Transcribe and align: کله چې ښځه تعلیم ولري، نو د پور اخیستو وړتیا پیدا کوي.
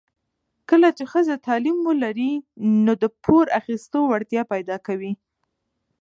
کله 0.69 0.89
چې 0.97 1.03
ښځه 1.11 1.35
تعلیم 1.47 1.77
ولري، 1.89 2.31
نو 2.85 2.91
د 3.01 3.05
پور 3.23 3.45
اخیستو 3.59 3.99
وړتیا 4.11 4.41
پیدا 4.53 4.77
کوي. 4.87 5.13